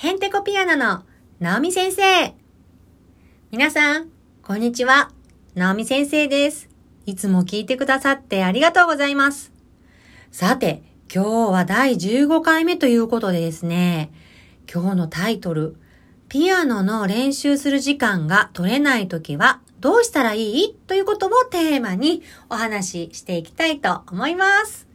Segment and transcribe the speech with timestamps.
[0.00, 1.02] ヘンテコピアノの
[1.40, 2.32] ナオミ先生。
[3.50, 4.10] 皆さん、
[4.44, 5.10] こんにちは。
[5.56, 6.68] ナオミ先生です。
[7.04, 9.50] いつも聞いてくださってありがとうございます。
[10.30, 14.12] さて、今日は第15回目ということでですね、
[14.72, 15.74] 今日のタイトル、
[16.28, 20.74] ピアノの練習する時間が取れないときはどうしたらいい？
[20.86, 24.86] ということをテーマにお話ししていきたいと思います。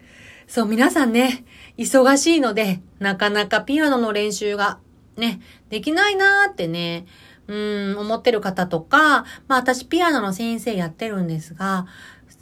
[0.47, 1.43] そう、皆さんね、
[1.77, 4.79] 忙しいので、なかなかピアノの練習が
[5.17, 7.05] ね、できないなーってね、
[7.47, 7.55] う
[7.93, 11.87] ん、思ってる方とか、まあ私ピアノの先生やってるんですが、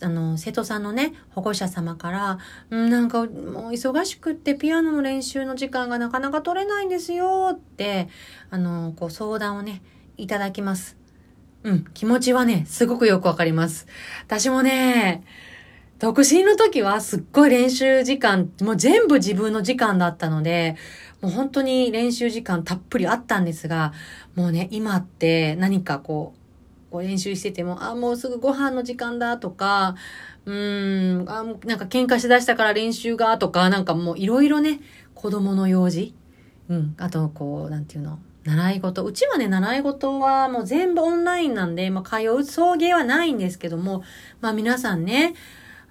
[0.04, 2.40] あの、生徒さんのね、保護者様から、
[2.72, 3.28] うん、なんかもう
[3.72, 8.10] 忙しくってピアノの練習の時間がなかなか取れないんですよって、
[8.50, 9.82] あの、こう相談をね、
[10.18, 10.98] いただきます。
[11.64, 13.86] うん、気持ちはね、すごくよくわかります。
[14.26, 15.24] 私もね、
[16.00, 20.76] 独身の時はすっごい練習時間、もう全部自分の時間だったので、
[21.22, 23.94] もう本当に練習時間たっぷりあったんですが、
[24.36, 29.96] もうね、今って何かこう、こう練習してても、あ、もうすぐご飯の時間だとか、
[30.46, 34.82] うーん、あ、なんか喧嘩しだしたから練習がとか、なんかもういろいろね、
[35.16, 36.14] 子供の用事。
[36.70, 39.04] うん、あとこう、なんていうの、習い事。
[39.04, 44.04] うちはね、習い事はもう全部オンラインなんで、まあ、通う送迎はないんですけども、
[44.42, 45.36] まあ皆さんね、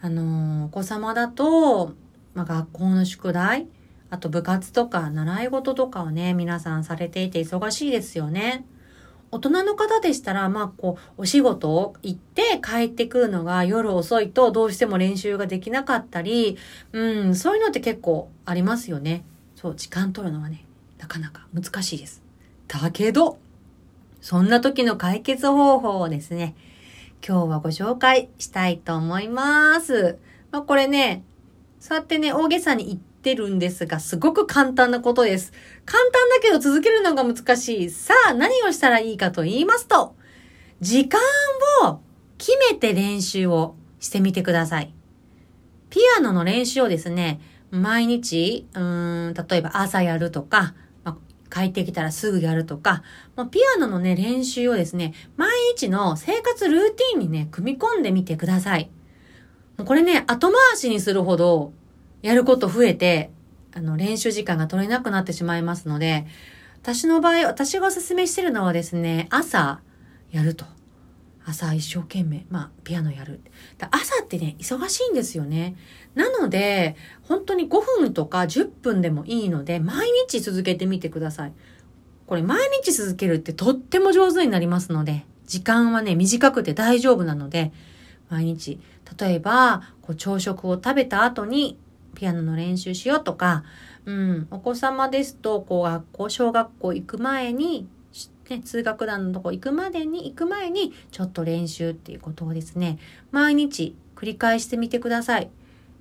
[0.03, 1.94] あの、お子様だと、
[2.34, 3.69] まあ、学校の宿題、
[4.11, 8.64] あと部活とか習い事とかをね、皆さんされていて忙しいですよね。
[9.33, 16.58] 大人の方でしたら、まあ、こう、お仕事を行って帰ってくるのが夜遅いとどうしても練習ができなかったり、
[16.92, 19.25] うん、そういうのって結構ありますよね。
[19.55, 20.64] そう、時間取るのはね、
[20.98, 22.22] なかなか難しいです。
[22.66, 23.38] だけど、
[24.20, 26.56] そんな時の解決方法をですね、
[27.27, 30.19] 今日はご紹介したいと思います。
[30.50, 31.22] まあ、これね、
[31.78, 35.52] そうやってね、大げさに言ってるんですが、すごく簡単なことです。
[35.84, 37.90] 簡単だけど続けるのが難しい。
[37.90, 40.16] さあ、何をしたらいいかと言いますと、
[40.80, 41.20] 時間
[41.84, 42.00] を
[42.38, 44.94] 決めて練習をしてみてください。
[45.91, 51.19] ピアノの練習をですね、毎日、うーん、例えば朝やるとかま、
[51.50, 53.03] 帰ってきたらすぐやるとか、
[53.36, 58.91] もうピアノのね、練習をですね、毎日の生活ルーティンにね、組み込んでみてください。
[59.84, 61.72] これね、後回しにするほど、
[62.22, 63.31] やること増えて、
[63.72, 66.26] あの、練習時間が取れなくなってしまいますので、
[66.82, 69.81] 私の場合、私がお勧めしてるのはですね、朝
[70.30, 70.64] やると。
[71.44, 73.41] 朝一生懸命、まあ、ピアノやる。
[73.91, 75.76] 朝ってね、忙しいんですよね。
[76.14, 81.53] なので、本当に5分とか10分でもいいので、毎日続けてみてください。
[82.26, 87.72] これ、毎日続けるってとっても上手になりますので、時間はね、短くて大丈夫なので、
[88.28, 88.80] 毎日、
[89.19, 91.78] 例えば、こう朝食を食べた後に、
[92.20, 93.64] ピアノの練習しようとか、
[94.04, 97.88] うん、お子様ですと、こう学校、小学校行く前に、
[98.50, 102.98] ね、通学団のとこ行くまでに、行く前に、ちょっと練習っていうことをですね、
[103.30, 105.50] 毎日繰り返してみてください。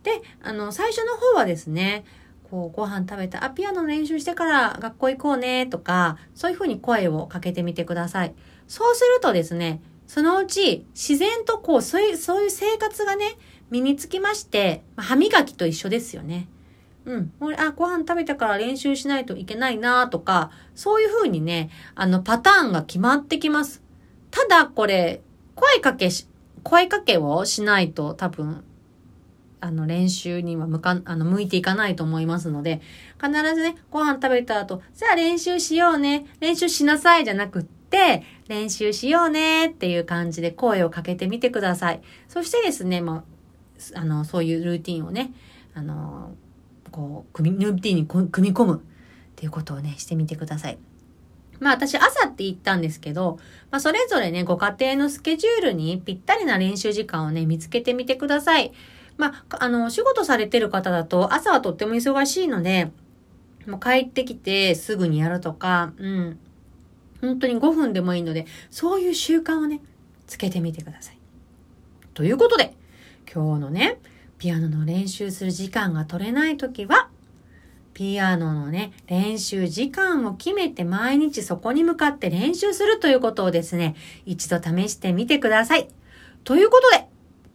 [0.04, 2.04] で、あの、最初の方はですね、
[2.52, 8.36] こう、ご飯食べた、あ、ピアノの練習してから学校行こうね、とか、そういうふうに声をかけてみてください。
[8.68, 13.38] そうするとですね、そのうち自然とこう、そういう、そういう生活がね、
[13.70, 16.48] 身につきまして、まあ、歯磨きと一緒ですよね。
[17.06, 17.32] うん。
[17.40, 23.82] 俺あ、ご飯食べたから練習しないといけないなとか、そういうふうにね、あの、パターンが決まってきます。
[24.32, 25.22] ただ、これ、
[25.56, 26.28] 声かけし、
[26.64, 28.64] 声かけをしないと多分、
[29.62, 32.82] あの、練習には向か、あの、向いていかないと思いますので、
[33.22, 42.02] 必ずね、ご飯食べた後、さあ練習しようね、練習しなさいじゃなくって、練習しようねっていう感じで声をかけてみてください。
[42.28, 43.24] そしてですね、まあ、
[43.96, 45.32] あの、そういうルーティンをね、
[45.74, 46.36] あの、
[46.92, 48.80] こう、組み、ルーティンに組み込むっ
[49.36, 50.78] ていうことをね、してみてください。
[51.60, 53.38] まあ私朝って言ったんですけど、
[53.70, 58.72] まあそれぞれね、ご家庭のスケジュールにぴったりな練習時間をね、見つけてみてください。
[59.18, 62.92] まあ、あの、仕事されてる方だと朝はとっても忙しいので、
[63.68, 66.40] もう帰ってきてすぐにやるとか、うん。
[67.22, 69.82] 本当に5分でもいいので、そういう習慣をね、
[70.26, 71.20] つけてみてください。
[72.14, 72.76] ということで、
[73.32, 74.00] 今日のね、
[74.40, 77.10] ピアノの練習する時間が取れないときは、
[77.94, 83.96] ピアノのね、練習時間を決めて毎日そこに向かって練習するということをですね、
[84.26, 85.90] 一度試してみてください。
[86.44, 87.08] ということで、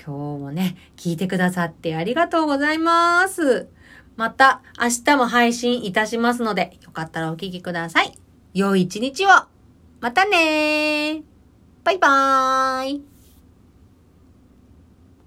[0.04, 3.68] 今日もね、聞いてくださってありがとうございます。
[4.16, 8.12] また明日も配信いたしますので、よかったらお聞きください。
[8.52, 9.28] 良い一日を
[10.00, 11.22] またねー
[11.82, 13.13] バイバーイ